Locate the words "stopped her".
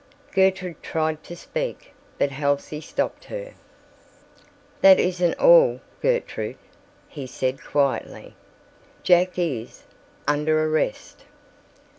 2.81-3.53